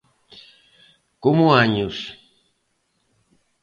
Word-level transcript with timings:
Como 1.23 1.53
años. 1.53 1.95